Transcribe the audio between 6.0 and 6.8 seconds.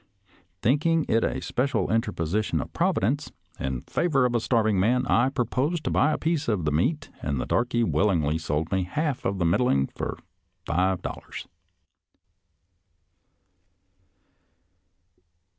a piece of the